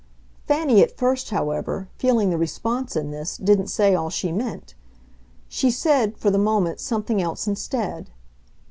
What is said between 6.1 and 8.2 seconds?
for the moment something else instead.